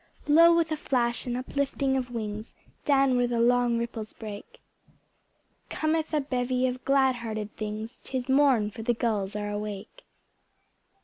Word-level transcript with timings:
Lo! 0.25 0.51
with 0.55 0.71
a 0.71 0.77
flash 0.77 1.27
and 1.27 1.37
uplifting 1.37 1.95
of 1.95 2.09
wings 2.09 2.55
Down 2.85 3.15
where 3.15 3.27
the 3.27 3.39
long 3.39 3.77
ripples 3.77 4.13
break, 4.13 4.59
Cometh 5.69 6.11
a 6.11 6.19
bevy 6.21 6.65
of 6.65 6.83
glad 6.83 7.17
hearted 7.17 7.55
things, 7.55 7.99
*Tis 8.03 8.27
morn, 8.27 8.71
for 8.71 8.81
the 8.81 8.95
gulls 8.95 9.35
are 9.35 9.51
awake. 9.51 10.03